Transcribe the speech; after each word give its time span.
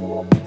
for 0.00 0.24
me. 0.24 0.39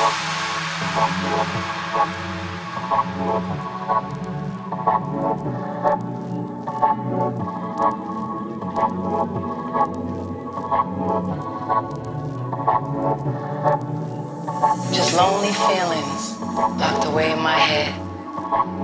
Just 0.00 0.16
lonely 15.16 15.52
feelings 15.52 16.40
locked 16.80 17.04
away 17.04 17.32
in 17.32 17.38
my 17.40 17.58
head 17.58 17.94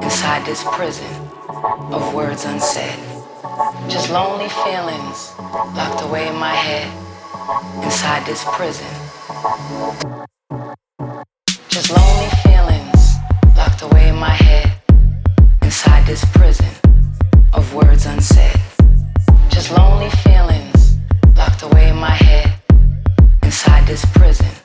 inside 0.03 0.45
this 0.45 0.63
prison 0.65 1.11
of 1.93 2.13
words 2.13 2.45
unsaid. 2.45 2.99
Just 3.89 4.11
lonely 4.11 4.51
feelings 4.51 5.33
locked 5.75 6.03
away 6.03 6.29
in 6.29 6.37
my 6.37 6.55
head 6.55 6.93
inside 7.83 8.27
this 8.27 8.45
prison. 8.45 8.87
This 23.97 24.05
prison. 24.13 24.56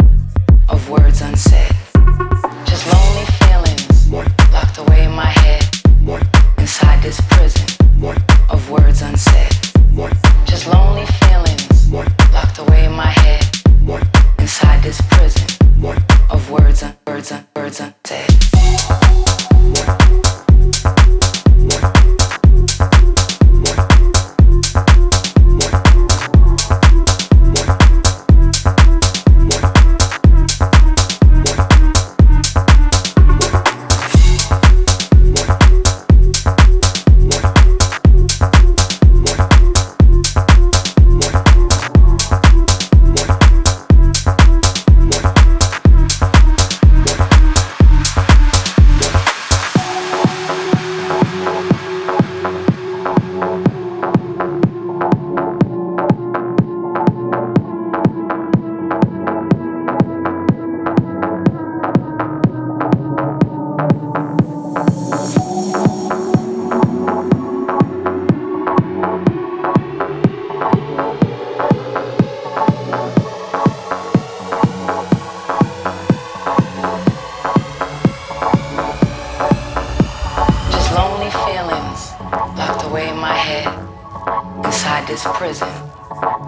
this 85.11 85.27
prison 85.33 85.67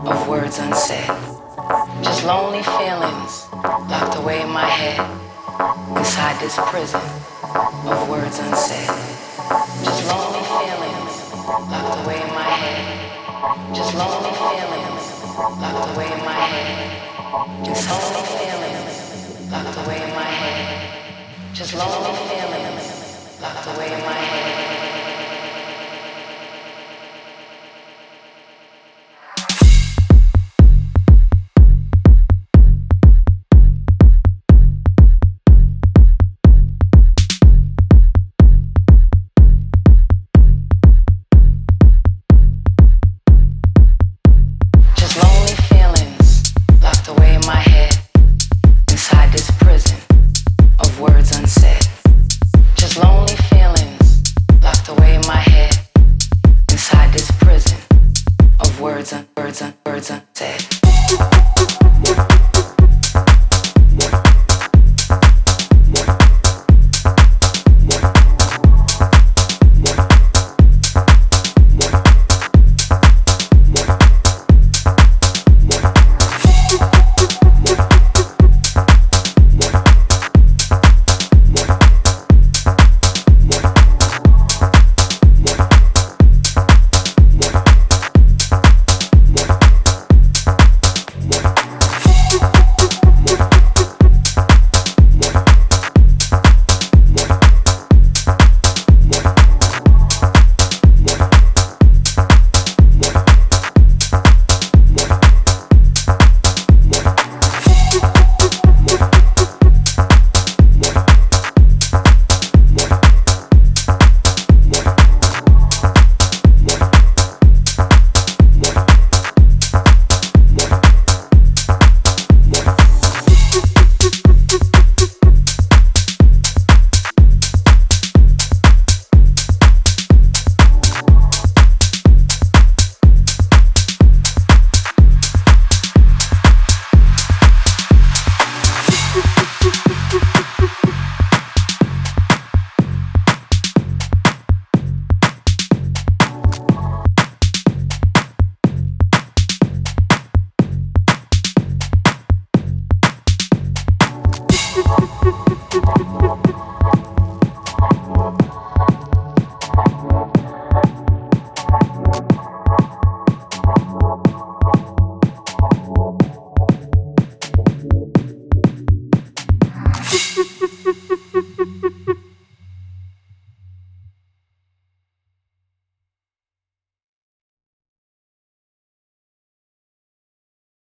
of 0.08 0.26
words 0.30 0.58
unsaid. 0.58 1.12
Just 2.02 2.24
lonely 2.24 2.64
feelings 2.64 3.52
locked 3.92 4.16
away 4.16 4.40
in 4.42 4.50
my 4.50 4.64
head. 4.64 5.04
Inside 5.98 6.40
this 6.40 6.56
prison 6.72 7.02
of 7.92 8.08
words 8.08 8.40
unsaid. 8.40 8.88
Just 9.84 10.08
lonely 10.08 10.44
feelings 10.56 11.14
locked 11.68 12.06
away 12.06 12.22
in 12.24 12.32
my 12.40 12.52
head. 12.64 13.76
Just 13.76 13.96
lonely 13.96 14.32
feelings 14.32 15.06
locked 15.60 15.96
away 15.98 16.08
in 16.16 16.24
my 16.24 16.40
head. 16.54 17.66
Just 17.66 17.90
lonely 17.92 18.24
feelings 18.32 19.52
locked 19.52 19.78
away 19.84 20.00
in 20.08 20.16
my 20.16 20.32
head. 20.40 21.54
Just 21.54 21.74
lonely 21.76 22.16
feelings 22.32 23.42
locked 23.42 23.68
away 23.76 23.88
in 23.92 24.00
my 24.06 24.14
head. 24.14 24.73